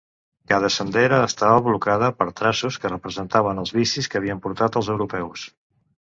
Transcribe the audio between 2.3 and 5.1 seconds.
"traços" que representaven els vicis que havien portat els